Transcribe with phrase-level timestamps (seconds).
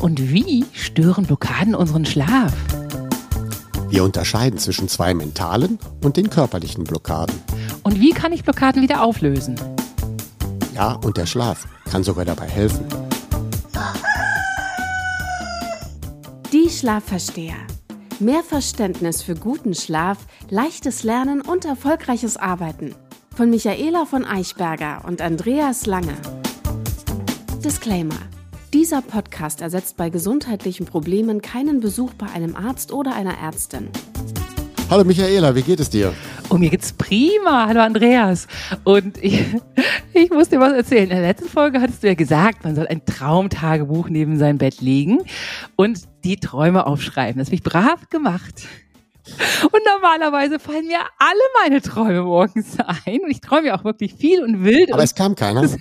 [0.00, 2.52] und wie stören Blockaden unseren Schlaf?
[3.90, 7.34] Wir unterscheiden zwischen zwei mentalen und den körperlichen Blockaden.
[7.82, 9.58] Und wie kann ich Blockaden wieder auflösen?
[10.74, 12.84] Ja, und der Schlaf kann sogar dabei helfen.
[16.52, 17.56] Die Schlafversteher.
[18.20, 20.18] Mehr Verständnis für guten Schlaf,
[20.50, 22.94] leichtes Lernen und erfolgreiches Arbeiten.
[23.34, 26.14] Von Michaela von Eichberger und Andreas Lange.
[27.64, 28.18] Disclaimer.
[28.74, 33.88] Dieser Podcast ersetzt bei gesundheitlichen Problemen keinen Besuch bei einem Arzt oder einer Ärztin.
[34.90, 36.12] Hallo Michaela, wie geht es dir?
[36.50, 37.66] Oh, mir geht's prima.
[37.66, 38.46] Hallo Andreas.
[38.84, 39.42] Und ich,
[40.12, 41.04] ich muss dir was erzählen.
[41.04, 44.82] In der letzten Folge hattest du ja gesagt, man soll ein Traumtagebuch neben sein Bett
[44.82, 45.22] legen
[45.76, 47.38] und die Träume aufschreiben.
[47.38, 48.66] Das habe ich brav gemacht.
[49.62, 53.20] Und normalerweise fallen mir alle meine Träume morgens ein.
[53.24, 54.92] Und ich träume ja auch wirklich viel und wild.
[54.92, 55.66] Aber es kam keiner.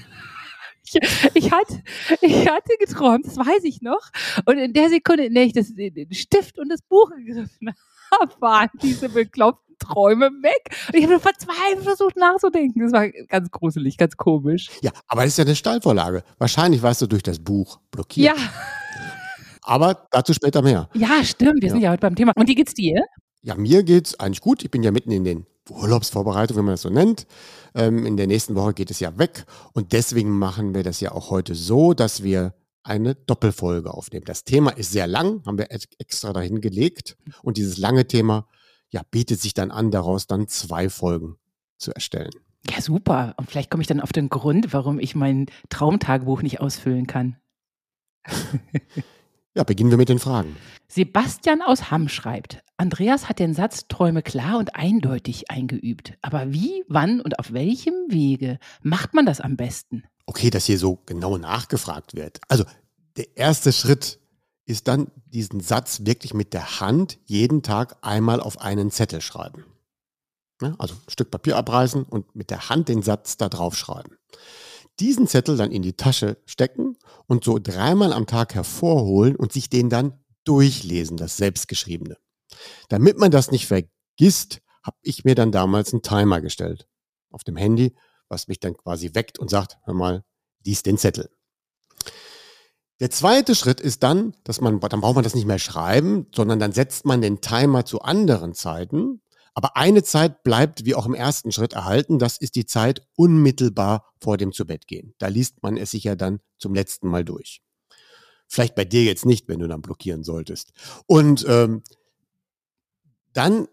[0.88, 1.00] Ich,
[1.34, 1.84] ich, hatte,
[2.22, 4.10] ich hatte geträumt, das weiß ich noch.
[4.46, 7.72] Und in der Sekunde, in der ich das, den Stift und das Buch gegriffen
[8.20, 10.76] habe, waren diese bekloppten Träume weg.
[10.88, 12.82] Und ich habe verzweifelt versucht nachzudenken.
[12.82, 14.70] Das war ganz gruselig, ganz komisch.
[14.82, 16.24] Ja, aber das ist ja eine Stallvorlage.
[16.38, 18.38] Wahrscheinlich warst du durch das Buch blockiert.
[18.38, 18.44] Ja.
[19.62, 20.90] Aber dazu später mehr.
[20.94, 21.62] Ja, stimmt.
[21.62, 21.74] Wir ja.
[21.74, 22.32] sind ja heute beim Thema.
[22.36, 23.04] Und wie geht's dir?
[23.42, 24.64] Ja, mir geht's eigentlich gut.
[24.64, 27.28] Ich bin ja mitten in den Urlaubsvorbereitung, wenn man das so nennt.
[27.76, 31.12] Ähm, in der nächsten Woche geht es ja weg und deswegen machen wir das ja
[31.12, 34.26] auch heute so, dass wir eine Doppelfolge aufnehmen.
[34.26, 38.48] Das Thema ist sehr lang, haben wir extra dahin gelegt und dieses lange Thema
[38.90, 41.36] ja, bietet sich dann an, daraus dann zwei Folgen
[41.78, 42.32] zu erstellen.
[42.70, 43.34] Ja, super.
[43.38, 47.38] Und vielleicht komme ich dann auf den Grund, warum ich mein Traumtagebuch nicht ausfüllen kann.
[49.58, 50.56] ja, beginnen wir mit den Fragen.
[50.88, 56.14] Sebastian aus Hamm schreibt, Andreas hat den Satz Träume klar und eindeutig eingeübt.
[56.22, 60.04] Aber wie, wann und auf welchem Wege macht man das am besten?
[60.28, 62.40] Okay, dass hier so genau nachgefragt wird.
[62.48, 62.66] Also
[63.18, 64.20] der erste Schritt
[64.66, 69.66] ist dann diesen Satz wirklich mit der Hand jeden Tag einmal auf einen Zettel schreiben.
[70.62, 74.18] Ja, also ein Stück Papier abreißen und mit der Hand den Satz da drauf schreiben.
[75.00, 76.98] Diesen Zettel dann in die Tasche stecken
[77.28, 82.18] und so dreimal am Tag hervorholen und sich den dann durchlesen, das Selbstgeschriebene.
[82.90, 86.88] Damit man das nicht vergisst, habe ich mir dann damals einen Timer gestellt
[87.30, 87.96] auf dem Handy,
[88.30, 90.24] was mich dann quasi weckt und sagt, hör mal,
[90.66, 91.30] lies den Zettel.
[93.00, 96.60] Der zweite Schritt ist dann, dass man, dann braucht man das nicht mehr schreiben, sondern
[96.60, 99.22] dann setzt man den Timer zu anderen Zeiten.
[99.58, 102.20] Aber eine Zeit bleibt wie auch im ersten Schritt erhalten.
[102.20, 105.16] Das ist die Zeit unmittelbar vor dem Zubettgehen.
[105.18, 107.64] Da liest man es sich ja dann zum letzten Mal durch.
[108.48, 110.74] Vielleicht bei dir jetzt nicht, wenn du dann blockieren solltest.
[111.08, 111.82] Und ähm,
[113.34, 113.68] dann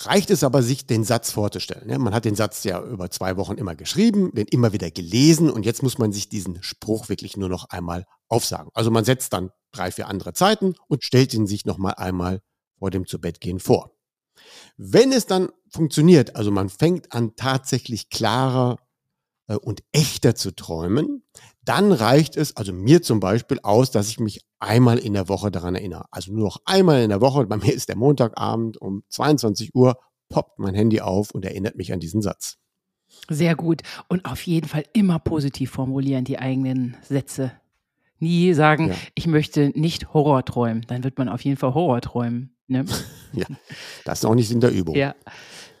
[0.00, 1.88] reicht es aber, sich den Satz vorzustellen.
[1.88, 5.48] Ja, man hat den Satz ja über zwei Wochen immer geschrieben, den immer wieder gelesen
[5.48, 8.70] und jetzt muss man sich diesen Spruch wirklich nur noch einmal aufsagen.
[8.74, 12.42] Also man setzt dann drei, vier andere Zeiten und stellt ihn sich noch mal einmal
[12.78, 13.95] vor dem Zubettgehen vor.
[14.76, 18.78] Wenn es dann funktioniert, also man fängt an tatsächlich klarer
[19.48, 21.22] äh, und echter zu träumen,
[21.64, 25.50] dann reicht es, also mir zum Beispiel, aus, dass ich mich einmal in der Woche
[25.50, 26.06] daran erinnere.
[26.10, 29.98] Also nur noch einmal in der Woche, bei mir ist der Montagabend um 22 Uhr,
[30.28, 32.58] poppt mein Handy auf und erinnert mich an diesen Satz.
[33.28, 33.82] Sehr gut.
[34.08, 37.52] Und auf jeden Fall immer positiv formulieren, die eigenen Sätze.
[38.18, 38.94] Nie sagen, ja.
[39.14, 40.84] ich möchte nicht Horror träumen.
[40.88, 42.55] Dann wird man auf jeden Fall Horror träumen.
[42.68, 42.84] Ne?
[43.32, 43.46] ja,
[44.04, 44.94] das ist auch nicht in der Übung.
[44.94, 45.14] Ja.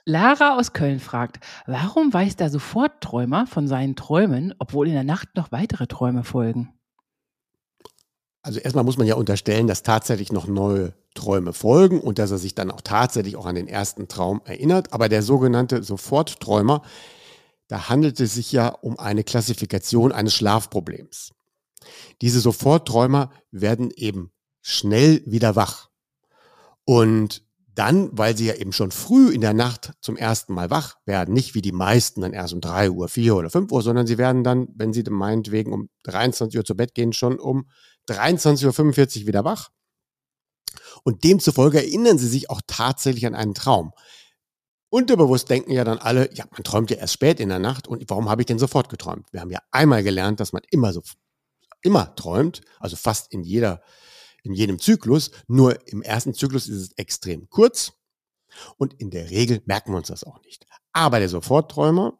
[0.04, 5.30] Lara aus Köln fragt, warum weiß der Sofortträumer von seinen Träumen, obwohl in der Nacht
[5.34, 6.72] noch weitere Träume folgen?
[8.42, 12.38] Also erstmal muss man ja unterstellen, dass tatsächlich noch neue Träume folgen und dass er
[12.38, 14.92] sich dann auch tatsächlich auch an den ersten Traum erinnert.
[14.92, 16.82] Aber der sogenannte Sofortträumer,
[17.66, 21.32] da handelt es sich ja um eine Klassifikation eines Schlafproblems.
[22.22, 24.30] Diese Sofortträumer werden eben
[24.62, 25.90] schnell wieder wach.
[26.86, 27.42] Und
[27.74, 31.34] dann, weil sie ja eben schon früh in der Nacht zum ersten Mal wach werden,
[31.34, 34.16] nicht wie die meisten dann erst um drei Uhr, vier oder fünf Uhr, sondern sie
[34.16, 37.68] werden dann, wenn sie meinetwegen um 23 Uhr zu Bett gehen, schon um
[38.08, 39.68] 23.45 Uhr wieder wach.
[41.04, 43.92] Und demzufolge erinnern sie sich auch tatsächlich an einen Traum.
[44.88, 48.08] Unterbewusst denken ja dann alle, ja, man träumt ja erst spät in der Nacht und
[48.08, 49.26] warum habe ich denn sofort geträumt?
[49.32, 51.02] Wir haben ja einmal gelernt, dass man immer so,
[51.82, 53.82] immer träumt, also fast in jeder
[54.42, 55.30] in jedem Zyklus.
[55.48, 57.92] Nur im ersten Zyklus ist es extrem kurz
[58.76, 60.66] und in der Regel merken wir uns das auch nicht.
[60.92, 62.18] Aber der Sofortträumer,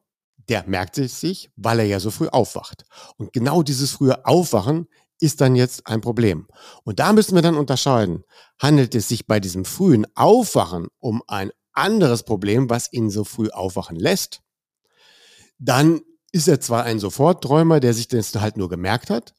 [0.48, 2.84] der merkt es sich, weil er ja so früh aufwacht.
[3.16, 4.86] Und genau dieses frühe Aufwachen
[5.20, 6.46] ist dann jetzt ein Problem.
[6.84, 8.24] Und da müssen wir dann unterscheiden.
[8.58, 13.48] Handelt es sich bei diesem frühen Aufwachen um ein anderes Problem, was ihn so früh
[13.48, 14.42] aufwachen lässt?
[15.58, 16.02] Dann
[16.32, 19.34] ist er zwar ein Sofortträumer, der sich das halt nur gemerkt hat,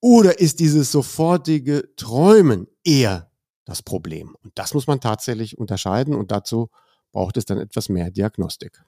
[0.00, 3.30] Oder ist dieses sofortige Träumen eher
[3.64, 4.36] das Problem?
[4.42, 6.70] Und das muss man tatsächlich unterscheiden und dazu
[7.12, 8.82] braucht es dann etwas mehr Diagnostik.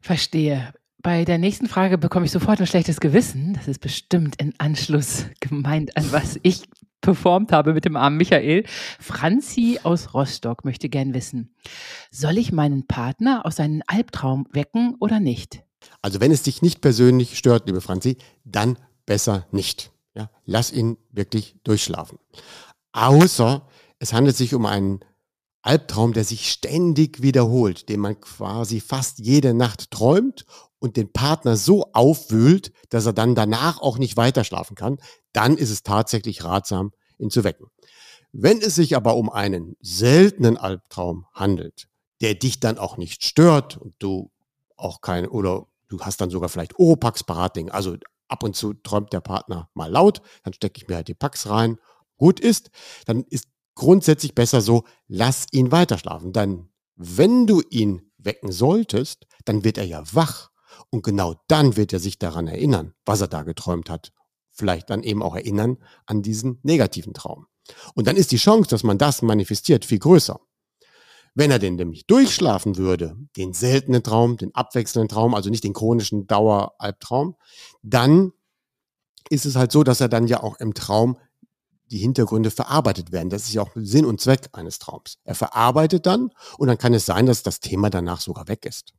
[0.00, 0.72] Verstehe.
[1.02, 3.54] Bei der nächsten Frage bekomme ich sofort ein schlechtes Gewissen.
[3.54, 6.64] Das ist bestimmt in Anschluss gemeint an was ich
[7.00, 8.64] performt habe mit dem armen Michael.
[8.98, 11.54] Franzi aus Rostock möchte gern wissen,
[12.10, 15.62] soll ich meinen Partner aus seinem Albtraum wecken oder nicht?
[16.02, 18.76] Also wenn es dich nicht persönlich stört, liebe Franzi, dann
[19.06, 19.92] besser nicht.
[20.14, 22.18] Ja, lass ihn wirklich durchschlafen.
[22.92, 23.66] Außer
[23.98, 25.00] es handelt sich um einen
[25.62, 30.46] Albtraum, der sich ständig wiederholt, den man quasi fast jede Nacht träumt
[30.78, 34.98] und den Partner so aufwühlt, dass er dann danach auch nicht weiter schlafen kann,
[35.32, 37.66] dann ist es tatsächlich ratsam, ihn zu wecken.
[38.32, 41.88] Wenn es sich aber um einen seltenen Albtraum handelt,
[42.22, 44.30] der dich dann auch nicht stört und du
[44.76, 47.96] auch keine oder du hast dann sogar vielleicht Oropax parat, also
[48.30, 51.48] ab und zu träumt der Partner mal laut, dann stecke ich mir halt die Pax
[51.48, 51.78] rein,
[52.16, 52.70] gut ist,
[53.06, 56.32] dann ist grundsätzlich besser so, lass ihn weiter schlafen.
[56.32, 60.50] Dann, wenn du ihn wecken solltest, dann wird er ja wach.
[60.90, 64.12] Und genau dann wird er sich daran erinnern, was er da geträumt hat.
[64.50, 67.46] Vielleicht dann eben auch erinnern an diesen negativen Traum.
[67.94, 70.40] Und dann ist die Chance, dass man das manifestiert, viel größer.
[71.34, 75.74] Wenn er denn nämlich durchschlafen würde, den seltenen Traum, den abwechselnden Traum, also nicht den
[75.74, 77.36] chronischen Daueralbtraum,
[77.82, 78.32] dann
[79.28, 81.16] ist es halt so, dass er dann ja auch im Traum
[81.90, 83.30] die Hintergründe verarbeitet werden.
[83.30, 85.18] Das ist ja auch Sinn und Zweck eines Traums.
[85.24, 88.92] Er verarbeitet dann und dann kann es sein, dass das Thema danach sogar weg ist.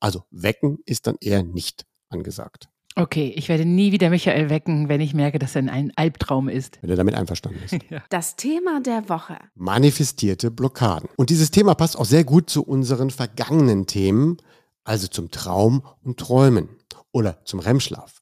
[0.00, 2.68] Also wecken ist dann eher nicht angesagt.
[2.94, 6.78] Okay, ich werde nie wieder Michael wecken, wenn ich merke, dass er ein Albtraum ist.
[6.82, 7.72] Wenn er damit einverstanden ist.
[7.90, 8.02] ja.
[8.10, 9.38] Das Thema der Woche.
[9.54, 11.08] Manifestierte Blockaden.
[11.16, 14.36] Und dieses Thema passt auch sehr gut zu unseren vergangenen Themen,
[14.84, 16.68] also zum Traum und Träumen
[17.12, 18.20] oder zum REM-Schlaf.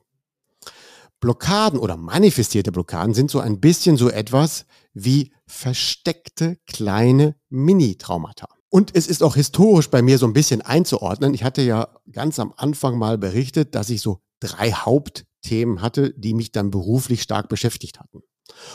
[1.21, 8.49] Blockaden oder manifestierte Blockaden sind so ein bisschen so etwas wie versteckte kleine Mini-Traumata.
[8.71, 11.35] Und es ist auch historisch bei mir so ein bisschen einzuordnen.
[11.35, 16.35] Ich hatte ja ganz am Anfang mal berichtet, dass ich so drei Hauptthemen hatte, die
[16.35, 18.23] mich dann beruflich stark beschäftigt hatten.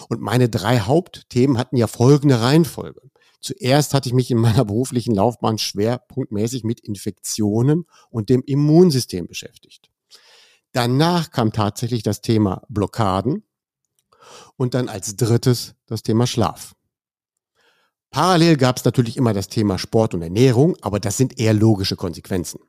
[0.09, 3.01] Und meine drei Hauptthemen hatten ja folgende Reihenfolge.
[3.41, 9.89] Zuerst hatte ich mich in meiner beruflichen Laufbahn schwerpunktmäßig mit Infektionen und dem Immunsystem beschäftigt.
[10.71, 13.44] Danach kam tatsächlich das Thema Blockaden
[14.57, 16.73] und dann als drittes das Thema Schlaf.
[18.09, 21.95] Parallel gab es natürlich immer das Thema Sport und Ernährung, aber das sind eher logische
[21.95, 22.59] Konsequenzen.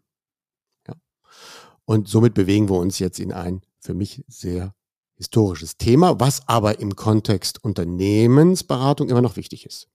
[1.86, 4.74] Und somit bewegen wir uns jetzt in ein für mich sehr
[5.14, 9.88] historisches Thema, was aber im Kontext Unternehmensberatung immer noch wichtig ist.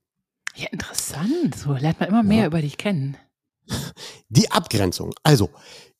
[0.55, 1.55] Ja, interessant.
[1.55, 2.47] So lernt man immer mehr ja.
[2.47, 3.17] über dich kennen.
[4.29, 5.13] Die Abgrenzung.
[5.23, 5.49] Also,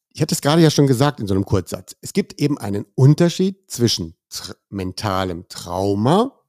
[0.09, 1.95] ich hatte es gerade ja schon gesagt in so einem Kurzsatz.
[2.01, 6.41] Es gibt eben einen Unterschied zwischen tra mentalem Trauma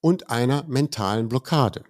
[0.00, 1.84] und einer mentalen Blockade.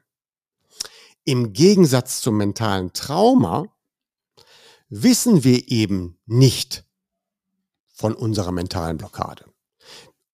[1.25, 3.67] Im Gegensatz zum mentalen Trauma
[4.89, 6.85] wissen wir eben nicht
[8.01, 9.45] von unserer mentalen Blockade.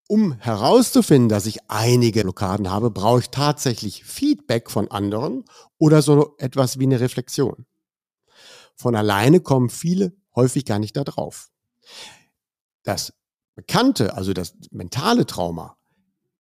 [0.07, 5.45] Um herauszufinden, dass ich einige Blockaden habe, brauche ich tatsächlich Feedback von anderen
[5.77, 7.67] oder so etwas wie eine Reflexion.
[8.77, 11.51] Von alleine kommen viele häufig gar nicht da drauf.
[12.85, 13.13] Das
[13.57, 15.77] Bekannte, also das mentale Trauma,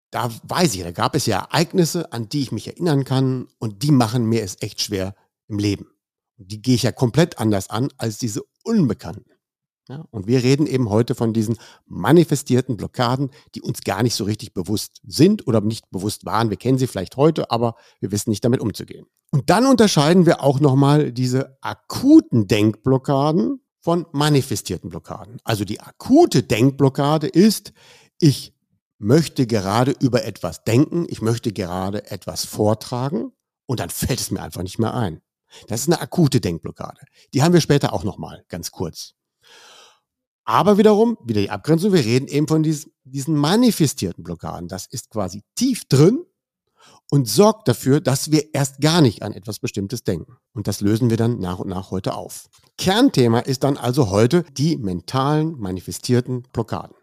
[0.09, 3.83] da weiß ich, da gab es ja Ereignisse, an die ich mich erinnern kann und
[3.83, 5.13] die machen mir es echt schwer
[5.47, 5.85] im Leben.
[6.37, 9.30] Die gehe ich ja komplett anders an als diese Unbekannten.
[9.91, 14.23] Ja, und wir reden eben heute von diesen manifestierten Blockaden, die uns gar nicht so
[14.23, 16.49] richtig bewusst sind oder nicht bewusst waren.
[16.49, 19.05] Wir kennen sie vielleicht heute, aber wir wissen nicht damit umzugehen.
[19.31, 25.39] Und dann unterscheiden wir auch nochmal diese akuten Denkblockaden von manifestierten Blockaden.
[25.43, 27.73] Also die akute Denkblockade ist,
[28.17, 28.55] ich
[28.97, 33.33] möchte gerade über etwas denken, ich möchte gerade etwas vortragen
[33.65, 35.19] und dann fällt es mir einfach nicht mehr ein.
[35.67, 37.01] Das ist eine akute Denkblockade.
[37.33, 39.15] Die haben wir später auch nochmal, ganz kurz.
[40.51, 44.67] Aber wiederum, wieder die Abgrenzung, wir reden eben von diesen, diesen manifestierten Blockaden.
[44.67, 46.25] Das ist quasi tief drin
[47.09, 50.35] und sorgt dafür, dass wir erst gar nicht an etwas Bestimmtes denken.
[50.51, 52.49] Und das lösen wir dann nach und nach heute auf.
[52.77, 56.97] Kernthema ist dann also heute die mentalen manifestierten Blockaden.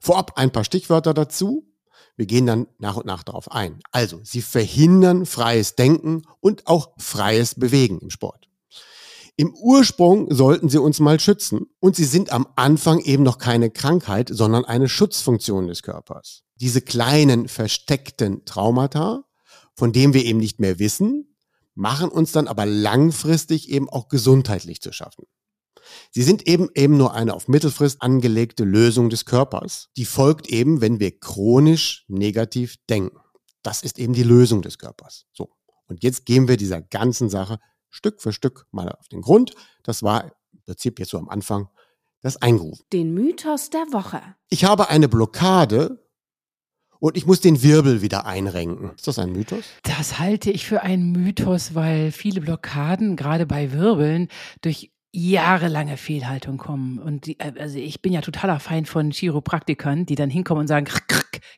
[0.00, 1.70] Vorab ein paar Stichwörter dazu.
[2.16, 3.80] Wir gehen dann nach und nach darauf ein.
[3.92, 8.48] Also, sie verhindern freies Denken und auch freies Bewegen im Sport.
[9.36, 13.70] Im Ursprung sollten sie uns mal schützen und sie sind am Anfang eben noch keine
[13.70, 16.42] Krankheit, sondern eine Schutzfunktion des Körpers.
[16.54, 19.26] Diese kleinen versteckten Traumata
[19.76, 21.36] von dem wir eben nicht mehr wissen,
[21.74, 25.26] machen uns dann aber langfristig eben auch gesundheitlich zu schaffen.
[26.10, 29.90] Sie sind eben eben nur eine auf Mittelfrist angelegte Lösung des Körpers.
[29.96, 33.18] Die folgt eben, wenn wir chronisch negativ denken.
[33.62, 35.26] Das ist eben die Lösung des Körpers.
[35.32, 35.50] So.
[35.86, 37.60] Und jetzt gehen wir dieser ganzen Sache
[37.96, 39.54] Stück für Stück mal auf den Grund.
[39.82, 41.68] Das war im Prinzip jetzt so am Anfang
[42.20, 42.84] das Eingerufen.
[42.92, 44.20] Den Mythos der Woche.
[44.48, 46.06] Ich habe eine Blockade
[46.98, 48.90] und ich muss den Wirbel wieder einrenken.
[48.96, 49.64] Ist das ein Mythos?
[49.82, 54.28] Das halte ich für einen Mythos, weil viele Blockaden, gerade bei Wirbeln,
[54.60, 56.98] durch jahrelange Fehlhaltung kommen.
[56.98, 60.86] Und die, also ich bin ja totaler Feind von Chiropraktikern, die dann hinkommen und sagen,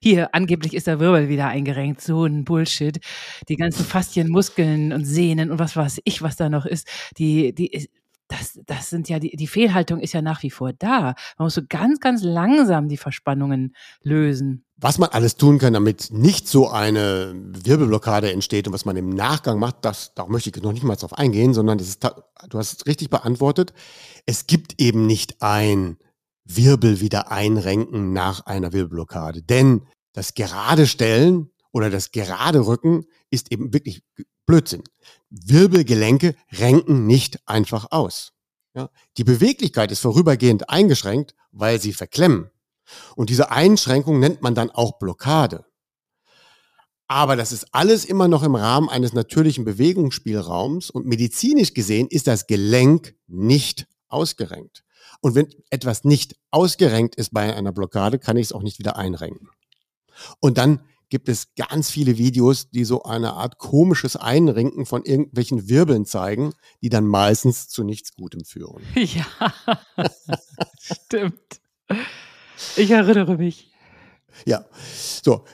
[0.01, 2.01] hier, angeblich ist der Wirbel wieder eingerenkt.
[2.01, 3.01] So ein Bullshit.
[3.49, 6.89] Die ganzen Faszien, Muskeln und Sehnen und was weiß ich, was da noch ist,
[7.19, 7.89] die, die,
[8.29, 11.15] das, das sind ja, die, die Fehlhaltung ist ja nach wie vor da.
[11.39, 14.65] Man muss so ganz, ganz langsam die Verspannungen lösen.
[14.77, 19.09] Was man alles tun kann, damit nicht so eine Wirbelblockade entsteht und was man im
[19.09, 22.59] Nachgang macht, das, da möchte ich noch nicht mal drauf eingehen, sondern das ist, du
[22.59, 23.73] hast es richtig beantwortet.
[24.27, 25.97] Es gibt eben nicht ein
[26.45, 29.43] Wirbel wieder einrenken nach einer Wirbelblockade.
[29.43, 34.03] Denn das gerade Stellen oder das gerade Rücken ist eben wirklich
[34.49, 34.83] Blödsinn.
[35.29, 38.33] Wirbelgelenke renken nicht einfach aus.
[38.75, 38.89] Ja?
[39.19, 42.51] Die Beweglichkeit ist vorübergehend eingeschränkt, weil sie verklemmen.
[43.15, 45.67] Und diese Einschränkung nennt man dann auch Blockade.
[47.09, 52.27] Aber das ist alles immer noch im Rahmen eines natürlichen Bewegungsspielraums und medizinisch gesehen ist
[52.27, 54.83] das Gelenk nicht ausgerenkt.
[55.21, 58.97] Und wenn etwas nicht ausgerenkt ist bei einer Blockade, kann ich es auch nicht wieder
[58.97, 59.51] einrenken.
[60.41, 65.69] Und dann gibt es ganz viele Videos, die so eine Art komisches Einrenken von irgendwelchen
[65.69, 68.83] Wirbeln zeigen, die dann meistens zu nichts Gutem führen.
[68.95, 69.27] Ja,
[70.81, 71.61] stimmt.
[72.77, 73.71] Ich erinnere mich.
[74.45, 74.65] Ja,
[75.23, 75.45] so.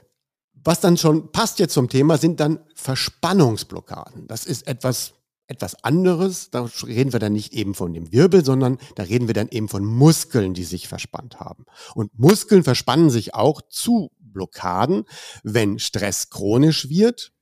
[0.64, 4.26] Was dann schon passt jetzt zum Thema, sind dann Verspannungsblockaden.
[4.26, 5.12] Das ist etwas,
[5.46, 6.50] etwas anderes.
[6.50, 9.68] Da reden wir dann nicht eben von dem Wirbel, sondern da reden wir dann eben
[9.68, 11.66] von Muskeln, die sich verspannt haben.
[11.94, 15.04] Und Muskeln verspannen sich auch zu Blockaden,
[15.42, 17.32] wenn Stress chronisch wird.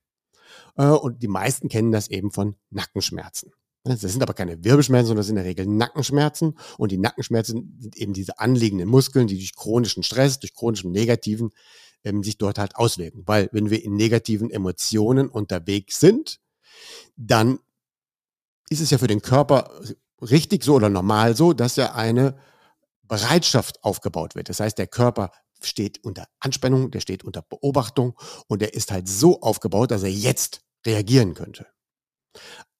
[0.77, 3.51] Äh, und die meisten kennen das eben von Nackenschmerzen.
[3.85, 6.57] Das sind aber keine Wirbelschmerzen, sondern das sind in der Regel Nackenschmerzen.
[6.77, 11.51] Und die Nackenschmerzen sind eben diese anliegenden Muskeln, die durch chronischen Stress, durch chronischen Negativen
[12.05, 13.23] ähm, sich dort halt auswirken.
[13.25, 16.39] Weil wenn wir in negativen Emotionen unterwegs sind,
[17.17, 17.59] dann
[18.69, 19.69] ist es ja für den Körper
[20.21, 22.37] richtig so oder normal so, dass ja eine
[23.03, 24.47] Bereitschaft aufgebaut wird.
[24.47, 25.31] Das heißt, der Körper
[25.65, 28.17] steht unter Anspannung, der steht unter Beobachtung
[28.47, 31.67] und der ist halt so aufgebaut, dass er jetzt reagieren könnte.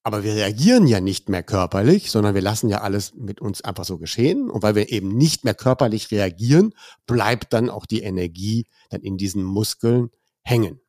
[0.06, 3.86] Aber wir reagieren ja nicht mehr körperlich, sondern wir lassen ja alles mit uns einfach
[3.86, 4.50] so geschehen.
[4.50, 6.74] Und weil wir eben nicht mehr körperlich reagieren,
[7.06, 10.10] bleibt dann auch die Energie dann in diesen Muskeln
[10.44, 10.82] hängen.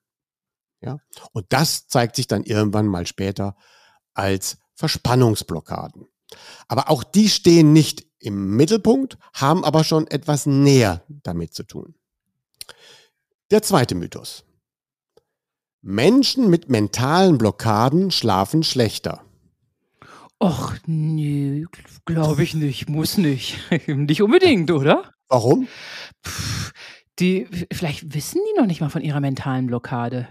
[0.81, 0.99] Ja?
[1.33, 3.57] Und das zeigt sich dann irgendwann mal später
[4.15, 6.09] als Verspannungsblockaden.
[6.67, 11.95] Aber auch die stehen nicht im Mittelpunkt, haben aber schon etwas näher damit zu tun.
[13.50, 14.45] Der zweite Mythos.
[15.83, 19.23] Menschen mit mentalen Blockaden schlafen schlechter.
[20.43, 21.66] Och, nee,
[22.07, 23.59] glaube ich nicht, muss nicht.
[23.87, 25.12] nicht unbedingt, oder?
[25.28, 25.69] Warum?
[26.26, 26.73] Pff,
[27.19, 30.28] die, vielleicht wissen die noch nicht mal von ihrer mentalen Blockade.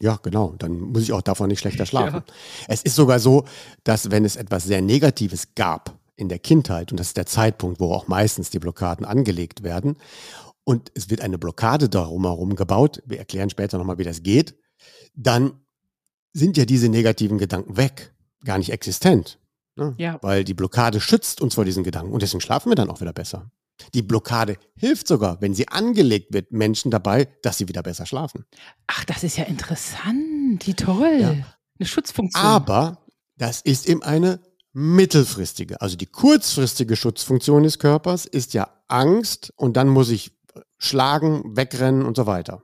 [0.00, 0.54] Ja, genau.
[0.58, 2.22] Dann muss ich auch davon nicht schlechter schlafen.
[2.26, 2.34] Ja.
[2.66, 3.44] Es ist sogar so,
[3.84, 7.80] dass wenn es etwas sehr Negatives gab in der Kindheit, und das ist der Zeitpunkt,
[7.80, 9.96] wo auch meistens die Blockaden angelegt werden,
[10.64, 14.54] und es wird eine Blockade darum herum gebaut, wir erklären später nochmal, wie das geht,
[15.14, 15.52] dann
[16.32, 18.14] sind ja diese negativen Gedanken weg,
[18.44, 19.38] gar nicht existent.
[19.76, 19.94] Ne?
[19.98, 20.18] Ja.
[20.22, 23.12] Weil die Blockade schützt uns vor diesen Gedanken und deswegen schlafen wir dann auch wieder
[23.12, 23.50] besser.
[23.94, 28.44] Die Blockade hilft sogar, wenn sie angelegt wird, Menschen dabei, dass sie wieder besser schlafen.
[28.86, 30.66] Ach, das ist ja interessant.
[30.66, 31.18] Wie toll.
[31.20, 31.30] Ja.
[31.78, 32.44] Eine Schutzfunktion.
[32.44, 33.04] Aber
[33.36, 34.40] das ist eben eine
[34.72, 35.80] mittelfristige.
[35.80, 40.32] Also die kurzfristige Schutzfunktion des Körpers ist ja Angst und dann muss ich
[40.78, 42.62] schlagen, wegrennen und so weiter.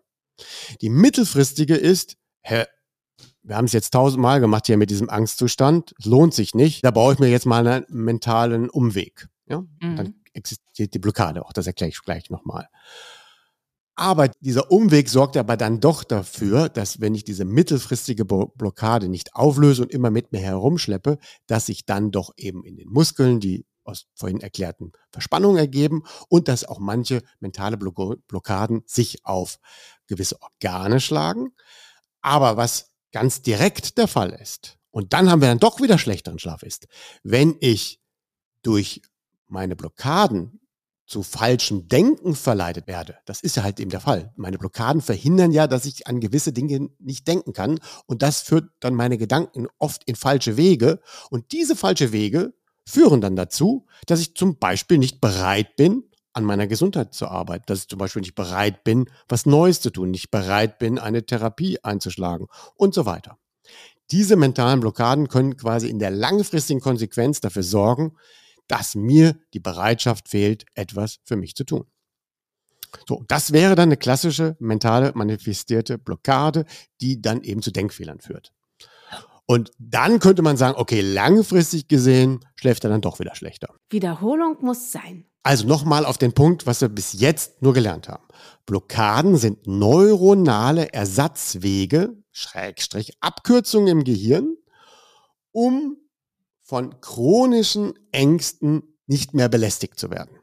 [0.81, 2.65] Die mittelfristige ist, hä,
[3.43, 6.91] wir haben es jetzt tausendmal gemacht hier mit diesem Angstzustand, es lohnt sich nicht, da
[6.91, 9.29] brauche ich mir jetzt mal einen mentalen Umweg.
[9.47, 9.61] Ja?
[9.81, 9.97] Mhm.
[9.97, 11.53] Dann existiert die Blockade auch.
[11.53, 12.69] Das erkläre ich gleich nochmal.
[13.99, 19.35] Aber dieser Umweg sorgt aber dann doch dafür, dass wenn ich diese mittelfristige Blockade nicht
[19.35, 23.67] auflöse und immer mit mir herumschleppe, dass sich dann doch eben in den Muskeln die
[23.83, 29.59] aus vorhin erklärten Verspannungen ergeben und dass auch manche mentale Blockaden sich auf
[30.07, 31.51] gewisse Organe schlagen.
[32.21, 36.39] Aber was ganz direkt der Fall ist, und dann haben wir dann doch wieder schlechteren
[36.39, 36.87] Schlaf ist,
[37.25, 38.01] wenn ich
[38.63, 39.03] durch
[39.49, 40.58] meine Blockaden
[41.09, 43.17] zu falschem Denken verleitet werde.
[43.25, 44.33] Das ist ja halt eben der Fall.
[44.37, 47.81] Meine Blockaden verhindern ja, dass ich an gewisse Dinge nicht denken kann.
[48.07, 51.01] Und das führt dann meine Gedanken oft in falsche Wege.
[51.31, 52.53] Und diese falsche Wege
[52.85, 57.65] führen dann dazu, dass ich zum Beispiel nicht bereit bin, an meiner Gesundheit zu arbeiten,
[57.67, 61.25] dass ich zum Beispiel nicht bereit bin, was Neues zu tun, nicht bereit bin, eine
[61.25, 63.39] Therapie einzuschlagen und so weiter.
[64.11, 68.13] Diese mentalen Blockaden können quasi in der langfristigen Konsequenz dafür sorgen,
[68.69, 71.87] dass mir die Bereitschaft fehlt, etwas für mich zu tun.
[73.07, 76.65] So, das wäre dann eine klassische mentale manifestierte Blockade,
[77.01, 78.53] die dann eben zu Denkfehlern führt.
[79.47, 83.75] Und dann könnte man sagen, okay, langfristig gesehen schläft er dann doch wieder schlechter.
[83.89, 85.25] Wiederholung muss sein.
[85.43, 88.25] Also nochmal auf den Punkt, was wir bis jetzt nur gelernt haben.
[88.67, 94.57] Blockaden sind neuronale Ersatzwege, Schrägstrich, Abkürzungen im Gehirn,
[95.53, 95.97] um
[96.69, 100.37] von chronischen Ängsten nicht mehr belästigt zu werden.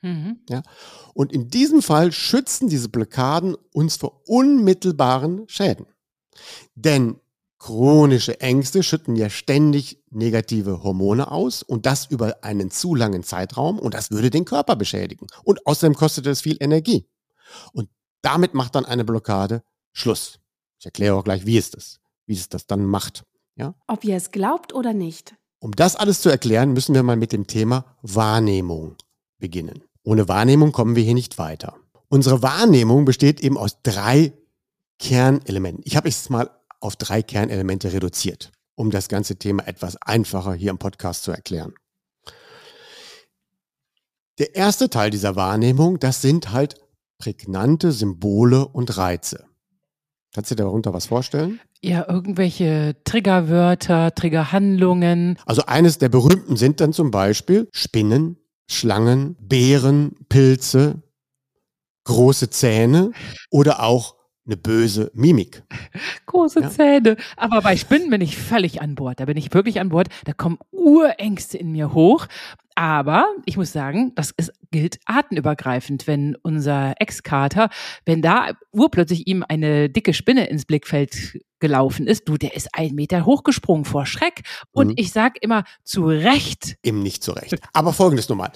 [0.00, 0.38] Mhm.
[0.48, 0.62] Ja?
[1.12, 5.84] Und in diesem Fall schützen diese Blockaden uns vor unmittelbaren Schäden.
[6.74, 7.20] Denn
[7.58, 13.78] chronische Ängste schütten ja ständig negative Hormone aus und das über einen zu langen Zeitraum
[13.78, 15.26] und das würde den Körper beschädigen.
[15.44, 17.10] Und außerdem kostet es viel Energie.
[17.72, 17.90] Und
[18.22, 19.62] damit macht dann eine Blockade
[19.92, 20.38] Schluss.
[20.78, 23.24] Ich erkläre auch gleich, wie es das, wie es das dann macht.
[23.56, 23.74] Ja?
[23.86, 25.34] Ob ihr es glaubt oder nicht.
[25.58, 28.96] Um das alles zu erklären, müssen wir mal mit dem Thema Wahrnehmung
[29.38, 29.82] beginnen.
[30.02, 31.76] Ohne Wahrnehmung kommen wir hier nicht weiter.
[32.08, 34.32] Unsere Wahrnehmung besteht eben aus drei
[34.98, 35.82] Kernelementen.
[35.84, 40.70] Ich habe es mal auf drei Kernelemente reduziert, um das ganze Thema etwas einfacher hier
[40.70, 41.74] im Podcast zu erklären.
[44.38, 46.76] Der erste Teil dieser Wahrnehmung, das sind halt
[47.18, 49.46] prägnante Symbole und Reize.
[50.36, 51.60] Kannst du dir darunter was vorstellen?
[51.80, 55.38] Ja, irgendwelche Triggerwörter, Triggerhandlungen.
[55.46, 58.36] Also eines der berühmten sind dann zum Beispiel Spinnen,
[58.70, 61.02] Schlangen, Beeren, Pilze,
[62.04, 63.12] große Zähne
[63.50, 64.15] oder auch
[64.46, 65.62] eine böse Mimik.
[66.26, 66.70] Große ja?
[66.70, 67.16] Zähne.
[67.36, 69.20] Aber bei Spinnen bin ich völlig an Bord.
[69.20, 70.08] Da bin ich wirklich an Bord.
[70.24, 72.26] Da kommen Urängste in mir hoch.
[72.74, 77.70] Aber ich muss sagen, das ist, gilt artenübergreifend, wenn unser Ex-Kater,
[78.04, 82.94] wenn da urplötzlich ihm eine dicke Spinne ins Blickfeld gelaufen ist, du, der ist einen
[82.94, 84.42] Meter hochgesprungen vor Schreck.
[84.72, 84.94] Und mhm.
[84.96, 86.76] ich sag immer, zu Recht.
[86.82, 87.56] Eben nicht zu Recht.
[87.72, 88.52] Aber folgendes nochmal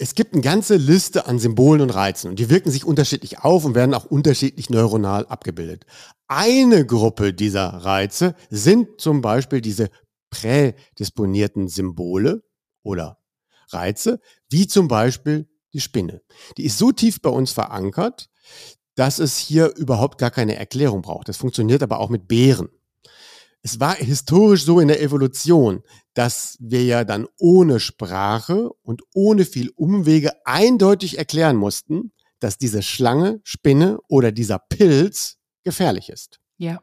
[0.00, 3.66] es gibt eine ganze Liste an Symbolen und Reizen und die wirken sich unterschiedlich auf
[3.66, 5.84] und werden auch unterschiedlich neuronal abgebildet.
[6.26, 9.90] Eine Gruppe dieser Reize sind zum Beispiel diese
[10.30, 12.42] prädisponierten Symbole
[12.82, 13.18] oder
[13.68, 16.22] Reize, wie zum Beispiel die Spinne.
[16.56, 18.30] Die ist so tief bei uns verankert,
[18.94, 21.28] dass es hier überhaupt gar keine Erklärung braucht.
[21.28, 22.70] Das funktioniert aber auch mit Bären
[23.62, 25.82] es war historisch so in der Evolution,
[26.14, 32.82] dass wir ja dann ohne Sprache und ohne viel Umwege eindeutig erklären mussten, dass diese
[32.82, 36.40] Schlange, Spinne oder dieser Pilz gefährlich ist.
[36.56, 36.80] Ja.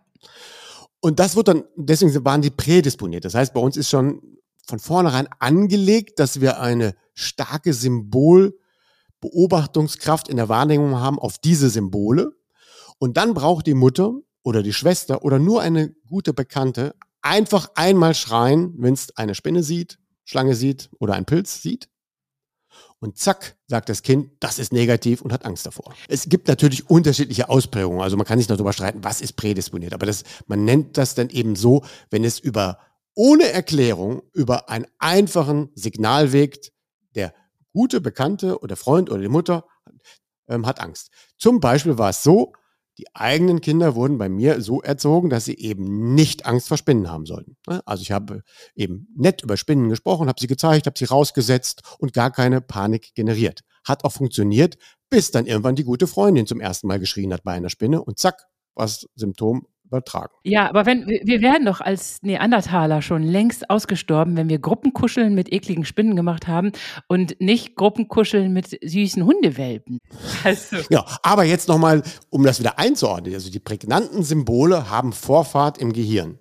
[1.00, 3.26] Und das wird dann, deswegen waren die prädisponiert.
[3.26, 4.38] Das heißt, bei uns ist schon
[4.68, 12.34] von vornherein angelegt, dass wir eine starke Symbolbeobachtungskraft in der Wahrnehmung haben auf diese Symbole.
[13.00, 14.14] Und dann braucht die Mutter
[14.48, 19.62] oder die Schwester oder nur eine gute Bekannte einfach einmal schreien, wenn es eine Spinne
[19.62, 21.90] sieht, Schlange sieht oder ein Pilz sieht.
[23.00, 25.94] Und zack, sagt das Kind, das ist negativ und hat Angst davor.
[26.08, 28.02] Es gibt natürlich unterschiedliche Ausprägungen.
[28.02, 29.94] Also man kann sich darüber streiten, was ist prädisponiert.
[29.94, 32.80] Aber das, man nennt das dann eben so, wenn es über,
[33.16, 36.72] ohne Erklärung, über einen einfachen Signalweg,
[37.16, 37.34] der
[37.74, 39.66] gute Bekannte oder Freund oder die Mutter
[40.48, 41.12] ähm, hat Angst.
[41.38, 42.54] Zum Beispiel war es so,
[42.98, 47.12] die eigenen Kinder wurden bei mir so erzogen, dass sie eben nicht Angst vor Spinnen
[47.12, 47.56] haben sollten.
[47.68, 47.82] Ne?
[47.86, 48.42] Also ich habe
[48.76, 53.14] eben nett über Spinnen gesprochen, habe sie gezeigt, habe sie rausgesetzt und gar keine Panik
[53.14, 53.62] generiert.
[53.86, 54.78] Hat auch funktioniert,
[55.10, 58.18] bis dann irgendwann die gute Freundin zum ersten Mal geschrien hat bei einer Spinne und
[58.18, 60.34] zack, war das Symptom übertragen.
[60.44, 65.52] Ja, aber wenn wir wären doch als Neandertaler schon längst ausgestorben, wenn wir Gruppenkuscheln mit
[65.52, 66.72] ekligen Spinnen gemacht haben
[67.08, 70.00] und nicht Gruppenkuscheln mit süßen Hundewelpen.
[70.44, 70.78] Also.
[70.90, 73.34] Ja, aber jetzt nochmal, um das wieder einzuordnen.
[73.34, 76.40] Also die prägnanten Symbole haben Vorfahrt im Gehirn.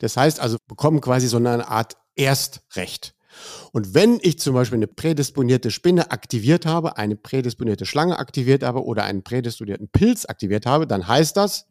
[0.00, 3.14] Das heißt also, bekommen quasi so eine Art Erstrecht.
[3.72, 8.84] Und wenn ich zum Beispiel eine prädisponierte Spinne aktiviert habe, eine prädisponierte Schlange aktiviert habe
[8.84, 11.66] oder einen prädisponierten Pilz aktiviert habe, dann heißt das,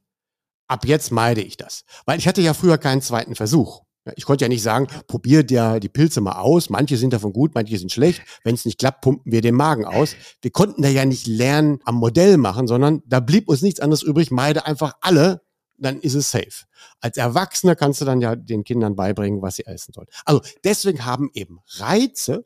[0.68, 1.84] ab jetzt meide ich das.
[2.06, 3.82] Weil ich hatte ja früher keinen zweiten Versuch.
[4.16, 6.70] Ich konnte ja nicht sagen, probiert ja die Pilze mal aus.
[6.70, 8.22] Manche sind davon gut, manche sind schlecht.
[8.44, 10.16] Wenn es nicht klappt, pumpen wir den Magen aus.
[10.42, 14.04] Wir konnten da ja nicht lernen am Modell machen, sondern da blieb uns nichts anderes
[14.04, 14.30] übrig.
[14.30, 15.42] Meide einfach alle,
[15.78, 16.66] dann ist es safe.
[17.00, 20.08] Als Erwachsener kannst du dann ja den Kindern beibringen, was sie essen sollen.
[20.24, 22.46] Also deswegen haben eben Reize,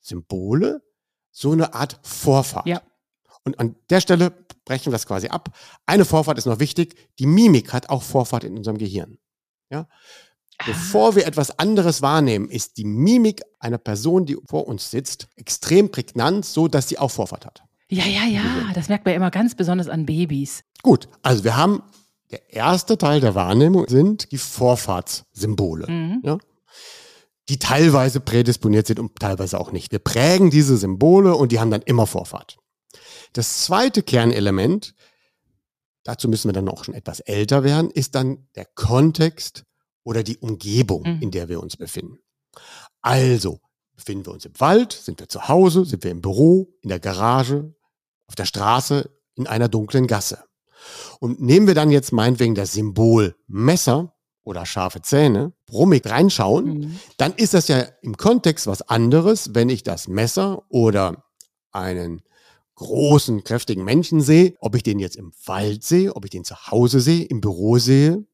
[0.00, 0.82] Symbole,
[1.30, 2.66] so eine Art Vorfahrt.
[2.66, 2.82] Ja.
[3.44, 4.32] Und an der Stelle
[4.64, 5.56] brechen wir das quasi ab.
[5.86, 6.94] Eine Vorfahrt ist noch wichtig.
[7.18, 9.18] Die Mimik hat auch Vorfahrt in unserem Gehirn.
[9.70, 9.88] Ja?
[10.64, 15.90] Bevor wir etwas anderes wahrnehmen, ist die Mimik einer Person, die vor uns sitzt, extrem
[15.90, 17.62] prägnant, so dass sie auch Vorfahrt hat.
[17.88, 18.42] Ja, ja, ja,
[18.74, 20.62] das merkt man immer ganz besonders an Babys.
[20.82, 21.82] Gut, also wir haben,
[22.30, 26.20] der erste Teil der Wahrnehmung sind die Vorfahrtssymbole, Mhm.
[26.24, 26.38] ja,
[27.48, 29.90] die teilweise prädisponiert sind und teilweise auch nicht.
[29.90, 32.58] Wir prägen diese Symbole und die haben dann immer Vorfahrt.
[33.32, 34.94] Das zweite Kernelement,
[36.04, 39.64] dazu müssen wir dann auch schon etwas älter werden, ist dann der Kontext
[40.04, 41.22] oder die Umgebung, Mhm.
[41.22, 42.18] in der wir uns befinden.
[43.00, 43.60] Also,
[43.96, 47.00] befinden wir uns im Wald, sind wir zu Hause, sind wir im Büro, in der
[47.00, 47.74] Garage,
[48.26, 50.44] auf der Straße, in einer dunklen Gasse.
[51.20, 56.98] Und nehmen wir dann jetzt meinetwegen das Symbol Messer oder scharfe Zähne, brummig reinschauen, Mhm.
[57.16, 61.24] dann ist das ja im Kontext was anderes, wenn ich das Messer oder
[61.70, 62.22] einen
[62.82, 66.54] großen, kräftigen Menschen sehe, ob ich den jetzt im Wald sehe, ob ich den zu
[66.70, 68.24] Hause sehe, im Büro sehe,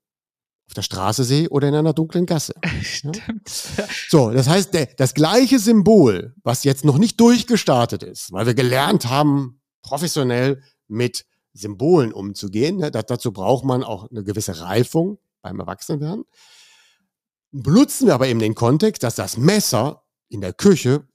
[0.67, 2.55] auf der Straße sehe oder in einer dunklen Gasse.
[2.83, 3.23] Stimmt.
[4.09, 8.55] So, das heißt, der, das gleiche Symbol, was jetzt noch nicht durchgestartet ist, weil wir
[8.55, 15.19] gelernt haben, professionell mit Symbolen umzugehen, ne, da, dazu braucht man auch eine gewisse Reifung
[15.41, 16.25] beim Erwachsenwerden,
[17.51, 21.09] benutzen wir aber eben den Kontext, dass das Messer in der Küche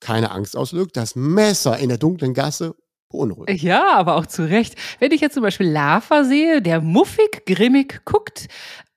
[0.00, 2.74] keine Angst auslöst, das Messer in der dunklen Gasse
[3.10, 3.62] beunruhigt.
[3.62, 4.76] Ja, aber auch zu Recht.
[4.98, 8.48] Wenn ich jetzt zum Beispiel Lava sehe, der muffig, grimmig guckt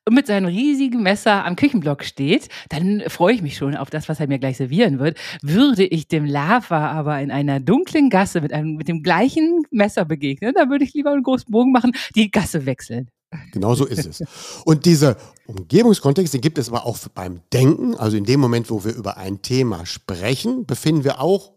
[0.05, 4.09] und mit seinem riesigen Messer am Küchenblock steht, dann freue ich mich schon auf das,
[4.09, 5.17] was er mir gleich servieren wird.
[5.41, 10.05] Würde ich dem Lava aber in einer dunklen Gasse mit, einem, mit dem gleichen Messer
[10.05, 13.09] begegnen, dann würde ich lieber einen großen Bogen machen, die Gasse wechseln.
[13.51, 14.23] Genau so ist es.
[14.65, 15.17] Und dieser
[15.47, 17.95] Umgebungskontext, den gibt es aber auch beim Denken.
[17.95, 21.53] Also in dem Moment, wo wir über ein Thema sprechen, befinden wir auch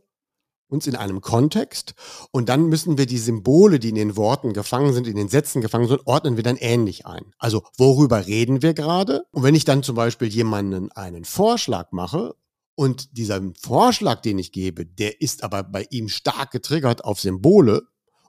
[0.68, 1.94] uns in einem Kontext.
[2.32, 5.60] Und dann müssen wir die Symbole, die in den Worten gefangen sind, in den Sätzen
[5.60, 7.32] gefangen sind, ordnen wir dann ähnlich ein.
[7.38, 9.24] Also worüber reden wir gerade?
[9.30, 12.34] Und wenn ich dann zum Beispiel jemanden einen Vorschlag mache
[12.74, 17.82] und dieser Vorschlag, den ich gebe, der ist aber bei ihm stark getriggert auf Symbole,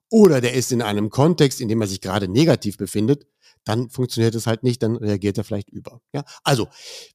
[0.10, 3.28] oder der ist in einem Kontext, in dem er sich gerade negativ befindet,
[3.64, 6.02] dann funktioniert es halt nicht, dann reagiert er vielleicht über.
[6.14, 6.24] Ja?
[6.44, 6.68] Also,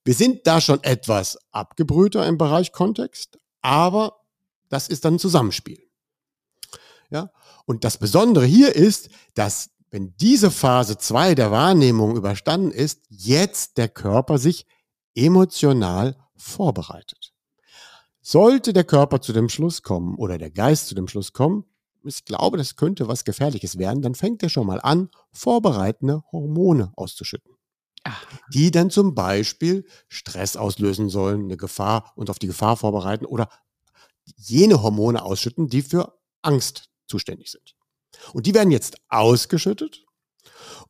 [0.04, 4.20] wir sind da schon etwas abgebrühter im Bereich Kontext, aber
[4.68, 5.82] das ist dann ein Zusammenspiel.
[7.10, 7.30] Ja?
[7.64, 13.76] Und das Besondere hier ist, dass wenn diese Phase 2 der Wahrnehmung überstanden ist, jetzt
[13.76, 14.66] der Körper sich
[15.14, 17.32] emotional vorbereitet.
[18.22, 21.64] Sollte der Körper zu dem Schluss kommen oder der Geist zu dem Schluss kommen,
[22.04, 26.92] ich glaube, das könnte was Gefährliches werden, dann fängt er schon mal an, vorbereitende Hormone
[26.96, 27.54] auszuschütten.
[28.04, 28.26] Ach.
[28.52, 33.48] Die dann zum Beispiel Stress auslösen sollen, eine Gefahr und auf die Gefahr vorbereiten oder
[34.36, 37.76] jene Hormone ausschütten, die für Angst zuständig sind.
[38.32, 40.04] Und die werden jetzt ausgeschüttet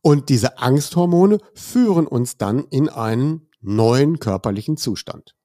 [0.01, 5.35] und diese Angsthormone führen uns dann in einen neuen körperlichen Zustand.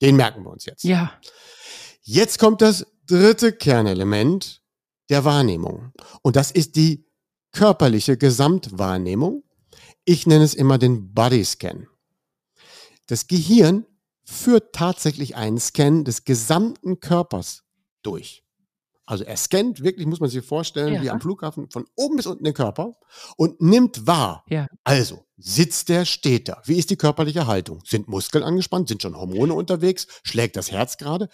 [0.00, 0.84] Den merken wir uns jetzt.
[0.84, 1.12] Ja.
[2.02, 4.61] Jetzt kommt das dritte Kernelement
[5.12, 5.92] der Wahrnehmung.
[6.22, 7.06] Und das ist die
[7.52, 9.44] körperliche Gesamtwahrnehmung.
[10.04, 11.86] Ich nenne es immer den Body Scan.
[13.06, 13.86] Das Gehirn
[14.24, 17.62] führt tatsächlich einen Scan des gesamten Körpers
[18.02, 18.41] durch.
[19.12, 21.02] Also er scannt wirklich, muss man sich vorstellen, Ja.
[21.02, 22.94] wie am Flughafen, von oben bis unten den Körper
[23.36, 24.42] und nimmt wahr.
[24.48, 24.68] Ja.
[24.84, 26.62] Also, sitzt der, steht er?
[26.64, 27.82] Wie ist die körperliche Haltung?
[27.84, 28.88] Sind Muskeln angespannt?
[28.88, 30.06] Sind schon Hormone unterwegs?
[30.22, 31.28] Schlägt das Herz gerade?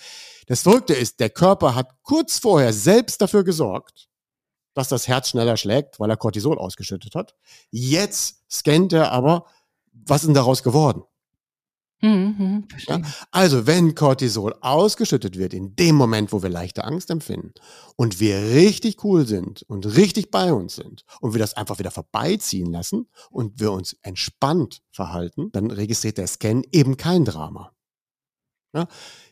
[0.49, 4.09] Das Verrückte ist, der Körper hat kurz vorher selbst dafür gesorgt,
[4.75, 7.37] dass das Herz schneller schlägt, weil er Cortisol ausgeschüttet hat.
[7.71, 9.47] Jetzt scannt er aber,
[9.93, 11.05] was ist denn daraus geworden?
[12.01, 13.03] Mhm, mhm, verstehe.
[13.33, 17.55] Also, wenn Cortisol ausgeschüttet wird, in dem Moment, wo wir leichte Angst empfinden
[17.97, 21.91] und wir richtig cool sind und richtig bei uns sind und wir das einfach wieder
[21.91, 27.73] vorbeiziehen lassen und wir uns entspannt verhalten, dann registriert der Scan eben kein Drama.
[28.73, 28.87] Ja?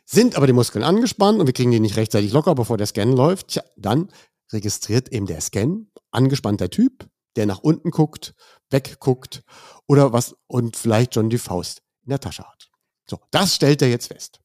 [0.04, 3.12] Sind aber die Muskeln angespannt und wir kriegen die nicht rechtzeitig locker, bevor der Scan
[3.12, 4.08] läuft, tja, dann
[4.52, 8.34] registriert eben der Scan angespannter Typ, der nach unten guckt,
[8.70, 9.44] wegguckt
[9.86, 12.70] oder was und vielleicht schon die Faust in der Tasche hat.
[13.08, 14.40] So, das stellt er jetzt fest.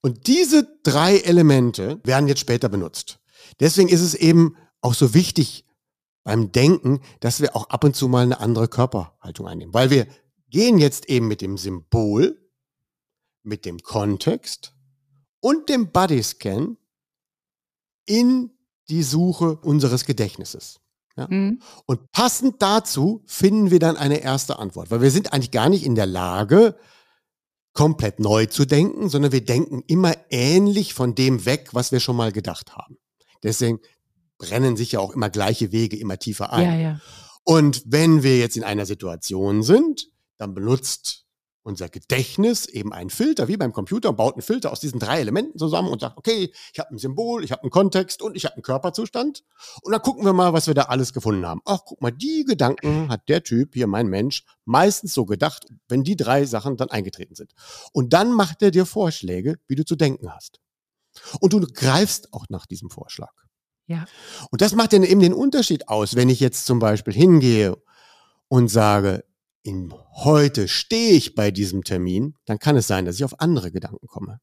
[0.00, 3.20] Und diese drei Elemente werden jetzt später benutzt.
[3.60, 5.64] Deswegen ist es eben auch so wichtig
[6.24, 9.74] beim Denken, dass wir auch ab und zu mal eine andere Körperhaltung einnehmen.
[9.74, 10.06] Weil wir
[10.48, 12.50] gehen jetzt eben mit dem Symbol,
[13.42, 14.74] mit dem Kontext
[15.40, 16.76] und dem Bodyscan
[18.06, 18.50] in
[18.88, 20.80] die Suche unseres Gedächtnisses.
[21.16, 21.60] Mhm.
[21.86, 25.84] Und passend dazu finden wir dann eine erste Antwort, weil wir sind eigentlich gar nicht
[25.84, 26.76] in der Lage,
[27.72, 32.16] komplett neu zu denken, sondern wir denken immer ähnlich von dem weg, was wir schon
[32.16, 32.98] mal gedacht haben.
[33.42, 33.80] Deswegen
[34.38, 36.64] brennen sich ja auch immer gleiche Wege immer tiefer ein.
[36.64, 37.00] Ja, ja.
[37.44, 41.23] Und wenn wir jetzt in einer Situation sind, dann benutzt
[41.64, 45.20] unser Gedächtnis eben einen Filter, wie beim Computer, und baut einen Filter aus diesen drei
[45.20, 48.44] Elementen zusammen und sagt, okay, ich habe ein Symbol, ich habe einen Kontext und ich
[48.44, 49.42] habe einen Körperzustand.
[49.82, 51.62] Und dann gucken wir mal, was wir da alles gefunden haben.
[51.64, 56.04] Ach, guck mal, die Gedanken hat der Typ, hier mein Mensch, meistens so gedacht, wenn
[56.04, 57.54] die drei Sachen dann eingetreten sind.
[57.92, 60.60] Und dann macht er dir Vorschläge, wie du zu denken hast.
[61.40, 63.32] Und du greifst auch nach diesem Vorschlag.
[63.86, 64.04] Ja.
[64.50, 67.76] Und das macht dann eben den Unterschied aus, wenn ich jetzt zum Beispiel hingehe
[68.48, 69.24] und sage,
[69.64, 73.72] in heute stehe ich bei diesem Termin, dann kann es sein, dass ich auf andere
[73.72, 74.40] Gedanken komme.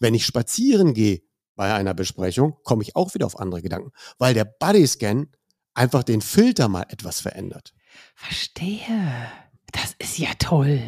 [0.00, 1.20] Wenn ich spazieren gehe
[1.54, 5.28] bei einer Besprechung, komme ich auch wieder auf andere Gedanken, weil der Bodyscan
[5.74, 7.74] einfach den Filter mal etwas verändert.
[8.14, 9.30] Verstehe.
[9.72, 10.82] Das ist ja toll.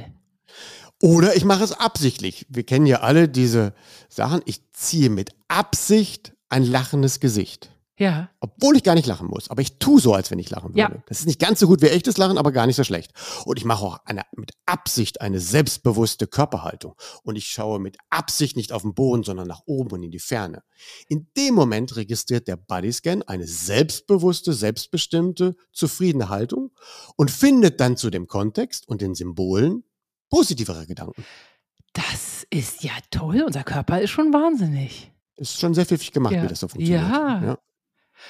[1.03, 2.47] Oder ich mache es absichtlich.
[2.49, 3.75] Wir kennen ja alle diese
[4.09, 4.40] Sachen.
[4.47, 7.73] Ich ziehe mit Absicht ein lachendes Gesicht.
[7.96, 8.28] Ja.
[8.40, 9.48] Obwohl ich gar nicht lachen muss.
[9.50, 10.94] Aber ich tue so, als wenn ich lachen würde.
[10.96, 11.02] Ja.
[11.07, 13.12] Das ist nicht ganz so gut wie echtes Lachen, aber gar nicht so schlecht.
[13.44, 16.96] Und ich mache auch eine, mit Absicht eine selbstbewusste Körperhaltung.
[17.22, 20.18] Und ich schaue mit Absicht nicht auf den Boden, sondern nach oben und in die
[20.18, 20.62] Ferne.
[21.09, 26.72] In dem Moment registriert der Bodyscan eine selbstbewusste, selbstbestimmte, zufriedene Haltung
[27.16, 29.85] und findet dann zu dem Kontext und den Symbolen
[30.30, 31.24] positivere Gedanken.
[31.92, 33.44] Das ist ja toll.
[33.46, 35.12] Unser Körper ist schon wahnsinnig.
[35.37, 36.42] Ist schon sehr pfiffig gemacht, Ja.
[36.42, 37.09] wie das so funktioniert.
[37.09, 37.42] Ja.
[37.44, 37.59] ja.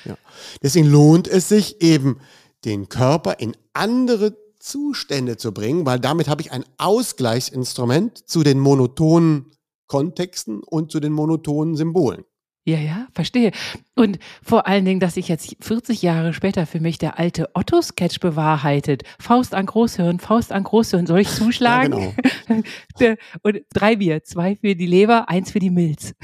[0.05, 0.17] Ja.
[0.63, 2.19] Deswegen lohnt es sich eben,
[2.65, 8.59] den Körper in andere Zustände zu bringen, weil damit habe ich ein Ausgleichsinstrument zu den
[8.59, 9.51] monotonen
[9.87, 12.25] Kontexten und zu den monotonen Symbolen.
[12.67, 13.53] Ja, ja, verstehe.
[13.95, 18.21] Und vor allen Dingen, dass sich jetzt 40 Jahre später für mich der alte Otto-Sketch
[18.21, 19.03] bewahrheitet.
[19.19, 21.07] Faust an Großhirn, Faust an Großhirn.
[21.07, 22.15] Soll ich zuschlagen?
[22.49, 22.57] Ja,
[23.01, 26.15] Der- Und drei Bier, zwei für die Leber, eins für die Milz.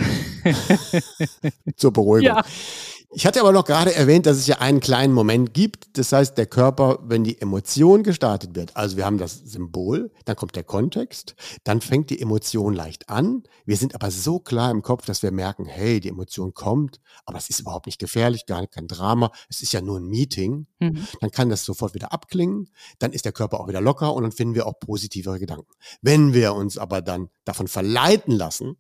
[1.77, 2.37] Zur Beruhigung.
[2.37, 2.43] Ja.
[3.13, 5.99] Ich hatte aber noch gerade erwähnt, dass es ja einen kleinen Moment gibt.
[5.99, 10.37] Das heißt, der Körper, wenn die Emotion gestartet wird, also wir haben das Symbol, dann
[10.37, 13.43] kommt der Kontext, dann fängt die Emotion leicht an.
[13.67, 17.37] Wir sind aber so klar im Kopf, dass wir merken, hey, die Emotion kommt, aber
[17.39, 19.33] es ist überhaupt nicht gefährlich, gar kein Drama.
[19.49, 20.69] Es ist ja nur ein Meeting.
[20.79, 21.05] Mhm.
[21.21, 22.69] Dann kann das sofort wieder abklingen.
[23.01, 25.73] Dann ist der Körper auch wieder locker und dann finden wir auch positivere Gedanken.
[26.01, 28.77] Wenn wir uns aber dann davon verleiten lassen,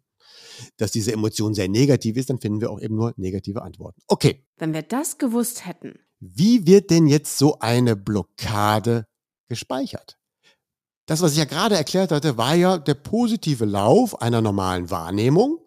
[0.77, 4.01] dass diese Emotion sehr negativ ist, dann finden wir auch eben nur negative Antworten.
[4.09, 5.99] Okay, Wenn wir das gewusst hätten.
[6.21, 9.07] wie wird denn jetzt so eine Blockade
[9.49, 10.17] gespeichert?
[11.07, 15.59] Das, was ich ja gerade erklärt hatte, war ja der positive Lauf einer normalen Wahrnehmung.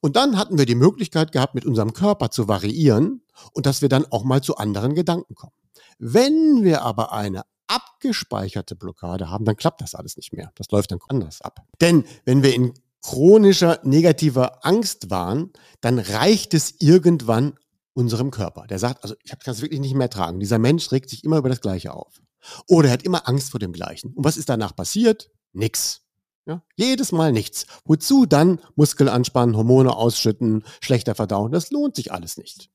[0.00, 3.22] Und dann hatten wir die Möglichkeit gehabt, mit unserem Körper zu variieren
[3.52, 5.52] und dass wir dann auch mal zu anderen Gedanken kommen.
[6.00, 10.50] Wenn wir aber eine abgespeicherte Blockade haben, dann klappt das alles nicht mehr.
[10.56, 11.60] Das läuft dann anders ab.
[11.80, 17.54] Denn wenn wir in chronischer negativer Angst waren, dann reicht es irgendwann
[17.92, 18.66] unserem Körper.
[18.68, 20.40] Der sagt, also ich kann es wirklich nicht mehr tragen.
[20.40, 22.20] Dieser Mensch regt sich immer über das Gleiche auf.
[22.68, 24.12] Oder er hat immer Angst vor dem Gleichen.
[24.14, 25.30] Und was ist danach passiert?
[25.52, 26.02] Nix.
[26.46, 27.66] Ja, jedes Mal nichts.
[27.84, 31.52] Wozu dann Muskel anspannen, Hormone ausschütten, schlechter verdauen?
[31.52, 32.70] Das lohnt sich alles nicht.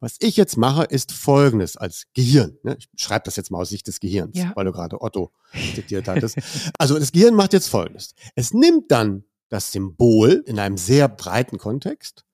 [0.00, 2.56] Was ich jetzt mache, ist Folgendes als Gehirn.
[2.62, 2.76] ne?
[2.78, 4.52] Ich schreibe das jetzt mal aus Sicht des Gehirns, Ja.
[4.54, 5.32] weil du gerade Otto
[5.74, 6.36] zitiert hattest.
[6.78, 8.14] Also das Gehirn macht jetzt Folgendes.
[8.36, 12.24] Es nimmt dann das Symbol in einem sehr breiten Kontext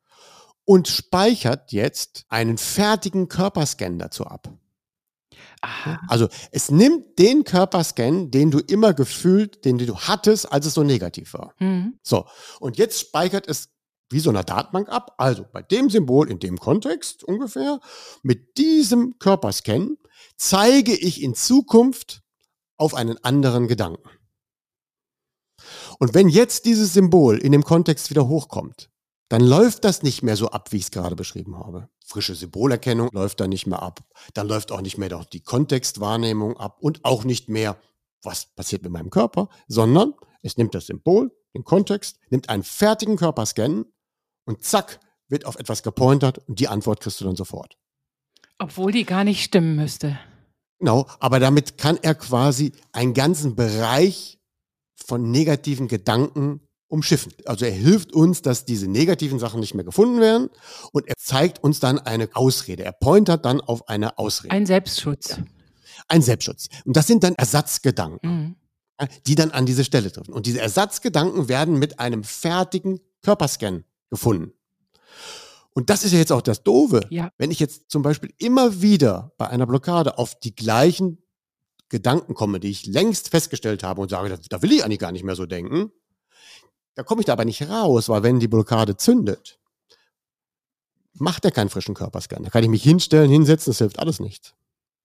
[0.65, 4.53] und speichert jetzt einen fertigen Körperscan dazu ab.
[5.61, 6.01] Aha.
[6.09, 10.83] Also es nimmt den Körperscan, den du immer gefühlt, den du hattest, als es so
[10.83, 11.55] negativ war.
[11.59, 11.99] Mhm.
[12.03, 12.27] So,
[12.61, 13.71] und jetzt speichert es
[14.11, 15.15] wie so eine Datenbank ab.
[15.19, 17.81] Also bei dem Symbol in dem Kontext ungefähr,
[18.23, 19.97] mit diesem Körperscan
[20.37, 22.23] zeige ich in Zukunft
[22.77, 24.09] auf einen anderen Gedanken.
[25.99, 28.91] Und wenn jetzt dieses Symbol in dem Kontext wieder hochkommt,
[29.29, 31.89] dann läuft das nicht mehr so ab, wie ich es gerade beschrieben habe.
[32.05, 34.01] Frische Symbolerkennung läuft da nicht mehr ab.
[34.35, 37.77] Dann läuft auch nicht mehr doch die Kontextwahrnehmung ab und auch nicht mehr,
[38.23, 43.17] was passiert mit meinem Körper, sondern es nimmt das Symbol, den Kontext, nimmt einen fertigen
[43.17, 43.87] Körperscan
[44.45, 47.79] und zack, wird auf etwas gepointert und die Antwort kriegst du dann sofort.
[48.59, 50.19] Obwohl die gar nicht stimmen müsste.
[50.79, 54.39] Genau, aber damit kann er quasi einen ganzen Bereich
[54.95, 57.33] von negativen Gedanken umschiffen.
[57.47, 60.49] Also er hilft uns, dass diese negativen Sachen nicht mehr gefunden werden
[60.93, 62.85] und er zeigt uns dann eine Ausrede.
[62.85, 64.53] Er pointert dann auf eine Ausrede.
[64.53, 65.39] Ein Selbstschutz.
[66.09, 66.69] Ein Selbstschutz.
[66.85, 68.57] Und das sind dann Ersatzgedanken, Mhm.
[69.01, 70.33] ja, die dann an diese Stelle treffen.
[70.33, 74.53] Und diese Ersatzgedanken werden mit einem fertigen Körperscan gefunden.
[75.73, 77.01] Und das ist ja jetzt auch das Doofe.
[77.11, 77.31] Ja.
[77.39, 81.19] Wenn ich jetzt zum Beispiel immer wieder bei einer Blockade auf die gleichen
[81.89, 85.13] Gedanken komme, die ich längst festgestellt habe und sage, da, da will ich eigentlich gar
[85.13, 85.93] nicht mehr so denken,
[86.95, 89.59] da komme ich da aber nicht raus, weil wenn die Blockade zündet,
[91.15, 92.43] macht er keinen frischen Körperscan.
[92.43, 94.55] Da kann ich mich hinstellen, hinsetzen, das hilft alles nicht.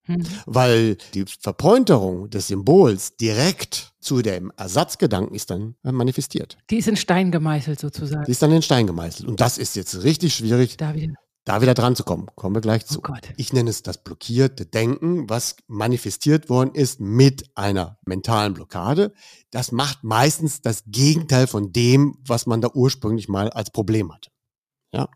[0.03, 0.23] Hm.
[0.45, 6.57] Weil die Verpointerung des Symbols direkt zu dem Ersatzgedanken ist dann manifestiert.
[6.69, 8.25] Die ist in Stein gemeißelt sozusagen.
[8.25, 9.27] Die ist dann in Stein gemeißelt.
[9.27, 10.77] Und das ist jetzt richtig schwierig.
[10.77, 10.93] Da
[11.45, 12.27] da wieder dran zu kommen.
[12.35, 13.01] Kommen wir gleich oh zu.
[13.07, 19.13] Oh ich nenne es das blockierte Denken, was manifestiert worden ist mit einer mentalen Blockade.
[19.51, 24.29] Das macht meistens das Gegenteil von dem, was man da ursprünglich mal als Problem hatte.
[24.91, 25.09] Ja.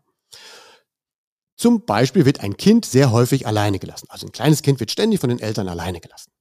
[1.56, 4.06] Zum Beispiel wird ein Kind sehr häufig alleine gelassen.
[4.08, 6.32] Also ein kleines Kind wird ständig von den Eltern alleine gelassen.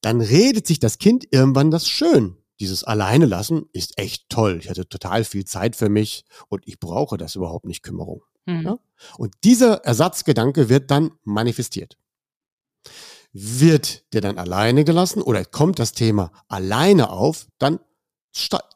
[0.00, 2.36] Dann redet sich das Kind irgendwann das schön.
[2.60, 4.58] Dieses Alleine lassen ist echt toll.
[4.60, 8.22] Ich hatte total viel Zeit für mich und ich brauche das überhaupt nicht Kümmerung.
[8.46, 8.62] Mhm.
[8.62, 8.78] Ja?
[9.18, 11.96] Und dieser Ersatzgedanke wird dann manifestiert.
[13.32, 17.80] Wird der dann alleine gelassen oder kommt das Thema alleine auf, dann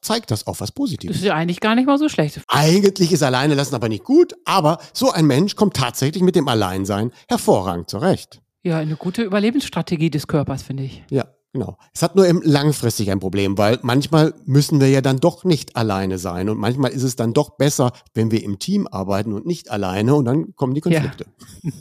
[0.00, 1.16] zeigt das auch was Positives.
[1.16, 2.40] Das ist ja eigentlich gar nicht mal so schlecht.
[2.48, 6.48] Eigentlich ist alleine lassen aber nicht gut, aber so ein Mensch kommt tatsächlich mit dem
[6.48, 8.40] Alleinsein hervorragend zurecht.
[8.62, 11.02] Ja, eine gute Überlebensstrategie des Körpers, finde ich.
[11.10, 11.76] Ja, genau.
[11.92, 15.76] Es hat nur eben langfristig ein Problem, weil manchmal müssen wir ja dann doch nicht
[15.76, 19.46] alleine sein und manchmal ist es dann doch besser, wenn wir im Team arbeiten und
[19.46, 21.26] nicht alleine und dann kommen die Konflikte.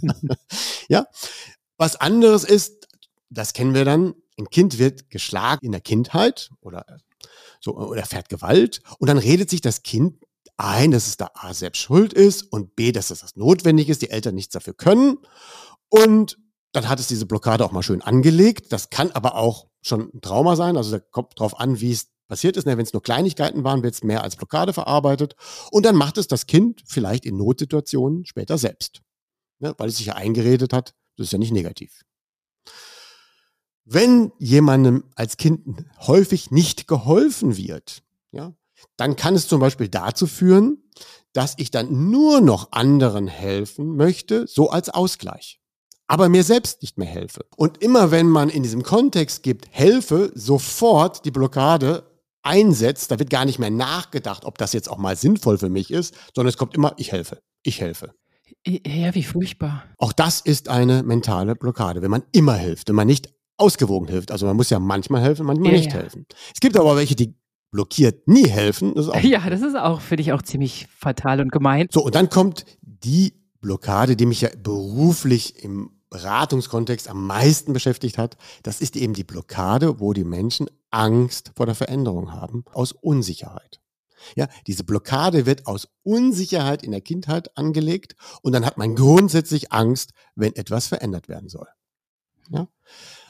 [0.01, 0.13] Ja.
[0.89, 1.08] ja.
[1.77, 2.88] Was anderes ist,
[3.29, 6.86] das kennen wir dann, ein Kind wird geschlagen in der Kindheit oder
[7.60, 10.15] so, oder fährt Gewalt und dann redet sich das Kind
[10.58, 14.10] ein, dass es da A selbst schuld ist und B, dass das notwendig ist, die
[14.10, 15.17] Eltern nichts dafür können
[15.89, 16.38] und
[16.71, 18.71] dann hat es diese Blockade auch mal schön angelegt.
[18.71, 20.77] Das kann aber auch schon ein Trauma sein.
[20.77, 22.65] Also da kommt drauf an, wie es passiert ist.
[22.65, 25.36] Ne, Wenn es nur Kleinigkeiten waren, wird es mehr als Blockade verarbeitet.
[25.71, 29.01] Und dann macht es das Kind vielleicht in Notsituationen später selbst.
[29.60, 32.03] Ja, weil es sich ja eingeredet hat, das ist ja nicht negativ.
[33.84, 38.53] Wenn jemandem als Kind häufig nicht geholfen wird, ja,
[38.95, 40.84] dann kann es zum Beispiel dazu führen,
[41.34, 45.59] dass ich dann nur noch anderen helfen möchte, so als Ausgleich,
[46.10, 47.45] aber mir selbst nicht mehr helfe.
[47.56, 52.04] Und immer wenn man in diesem Kontext gibt, helfe, sofort die Blockade
[52.41, 55.91] einsetzt, da wird gar nicht mehr nachgedacht, ob das jetzt auch mal sinnvoll für mich
[55.91, 58.15] ist, sondern es kommt immer, ich helfe, ich helfe.
[58.65, 59.84] Ja, wie furchtbar.
[59.98, 64.32] Auch das ist eine mentale Blockade, wenn man immer hilft, wenn man nicht ausgewogen hilft.
[64.32, 66.00] Also man muss ja manchmal helfen, manchmal ja, nicht ja.
[66.00, 66.26] helfen.
[66.54, 67.36] Es gibt aber welche, die
[67.72, 68.95] blockiert nie helfen.
[68.95, 71.88] Das ja, das ist auch, finde ich, auch ziemlich fatal und gemein.
[71.91, 78.17] So, und dann kommt die Blockade, die mich ja beruflich im Beratungskontext am meisten beschäftigt
[78.17, 78.38] hat.
[78.63, 83.80] Das ist eben die Blockade, wo die Menschen Angst vor der Veränderung haben, aus Unsicherheit.
[84.36, 89.72] Ja, diese Blockade wird aus Unsicherheit in der Kindheit angelegt und dann hat man grundsätzlich
[89.72, 91.67] Angst, wenn etwas verändert werden soll.
[92.50, 92.67] Ja?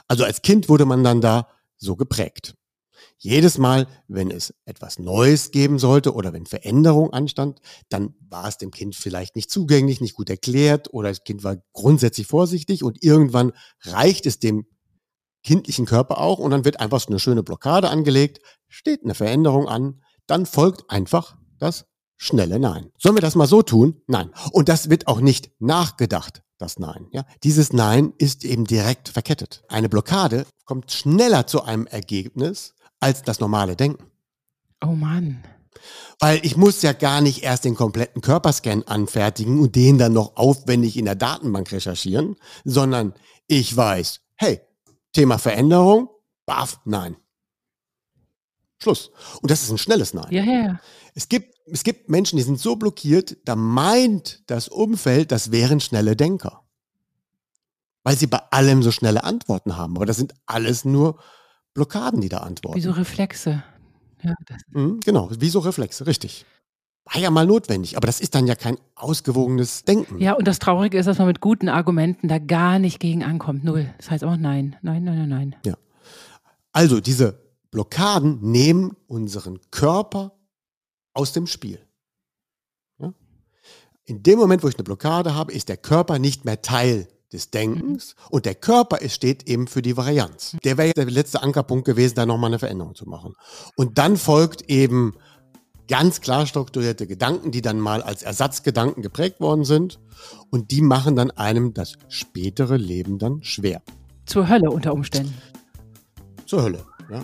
[0.08, 2.56] Also als Kind wurde man dann da so geprägt.
[3.22, 8.58] Jedes Mal, wenn es etwas Neues geben sollte oder wenn Veränderung anstand, dann war es
[8.58, 13.04] dem Kind vielleicht nicht zugänglich, nicht gut erklärt oder das Kind war grundsätzlich vorsichtig und
[13.04, 13.52] irgendwann
[13.84, 14.66] reicht es dem
[15.44, 19.68] kindlichen Körper auch und dann wird einfach so eine schöne Blockade angelegt, steht eine Veränderung
[19.68, 22.92] an, dann folgt einfach das schnelle Nein.
[22.98, 24.02] Sollen wir das mal so tun?
[24.08, 24.32] Nein.
[24.52, 27.08] Und das wird auch nicht nachgedacht das Nein.
[27.12, 27.26] Ja?
[27.44, 29.64] Dieses Nein ist eben direkt verkettet.
[29.70, 34.06] Eine Blockade kommt schneller zu einem Ergebnis als das normale Denken.
[34.82, 35.44] Oh Mann.
[36.20, 40.36] Weil ich muss ja gar nicht erst den kompletten Körperscan anfertigen und den dann noch
[40.36, 42.36] aufwendig in der Datenbank recherchieren,
[42.66, 43.14] sondern
[43.48, 44.62] ich weiß, hey,
[45.14, 46.10] Thema Veränderung,
[46.46, 47.16] baff, nein.
[48.82, 49.12] Schluss.
[49.42, 50.32] Und das ist ein schnelles Nein.
[50.32, 50.80] Ja, ja.
[51.14, 55.80] Es gibt, es gibt Menschen, die sind so blockiert, da meint das Umfeld, das wären
[55.80, 56.64] schnelle Denker.
[58.04, 59.98] Weil sie bei allem so schnelle Antworten haben.
[59.98, 61.20] Aber das sind alles nur
[61.74, 62.78] Blockaden, die da antworten.
[62.78, 63.64] Wie so Reflexe.
[64.22, 64.34] Ja,
[64.72, 66.46] mhm, genau, wie so Reflexe, richtig.
[67.06, 70.20] War ja mal notwendig, aber das ist dann ja kein ausgewogenes Denken.
[70.20, 73.64] Ja, und das Traurige ist, dass man mit guten Argumenten da gar nicht gegen ankommt.
[73.64, 73.92] Null.
[73.98, 74.76] Das heißt auch nein.
[74.82, 75.56] Nein, nein, nein, nein.
[75.66, 75.76] Ja.
[76.72, 77.40] Also diese
[77.72, 80.34] Blockaden nehmen unseren Körper
[81.14, 81.80] aus dem Spiel.
[83.00, 83.14] Ja?
[84.06, 87.52] In dem Moment, wo ich eine Blockade habe, ist der Körper nicht mehr Teil des
[87.52, 88.28] Denkens mhm.
[88.32, 90.58] und der Körper ist, steht eben für die Varianz.
[90.64, 93.36] Der wäre der letzte Ankerpunkt gewesen, da nochmal eine Veränderung zu machen.
[93.76, 95.14] Und dann folgt eben
[95.88, 100.00] ganz klar strukturierte Gedanken, die dann mal als Ersatzgedanken geprägt worden sind
[100.50, 103.82] und die machen dann einem das spätere Leben dann schwer.
[104.26, 105.34] Zur Hölle unter Umständen.
[106.46, 107.24] Zur Hölle, ja.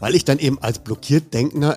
[0.00, 1.76] Weil ich dann eben als blockiert Denkender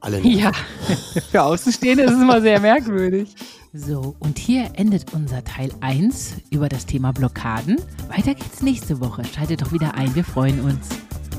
[0.00, 0.20] alle.
[0.20, 0.52] Ja,
[1.30, 3.34] für Außenstehende ist es immer sehr merkwürdig.
[3.74, 7.76] So, und hier endet unser Teil 1 über das Thema Blockaden.
[8.08, 9.24] Weiter geht's nächste Woche.
[9.24, 10.90] Schaltet doch wieder ein, wir freuen uns.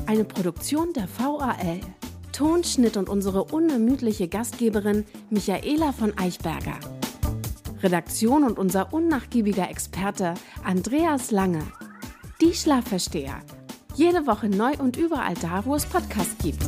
[0.06, 1.80] Eine Produktion der VAL.
[2.32, 6.80] Tonschnitt und unsere unermüdliche Gastgeberin Michaela von Eichberger.
[7.84, 11.62] Redaktion und unser unnachgiebiger Experte Andreas Lange.
[12.40, 13.38] Die Schlafversteher.
[13.94, 16.64] Jede Woche neu und überall da, wo es Podcasts gibt.